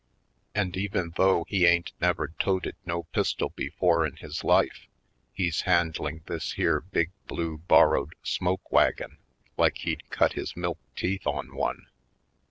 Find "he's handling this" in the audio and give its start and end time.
5.31-6.53